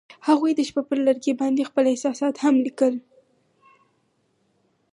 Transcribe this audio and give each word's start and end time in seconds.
هغوی 0.27 0.51
د 0.55 0.61
شپه 0.67 0.81
پر 0.87 0.97
لرګي 1.07 1.33
باندې 1.41 1.67
خپل 1.69 1.83
احساسات 1.87 2.35
هم 2.43 2.55
لیکل. 2.65 2.93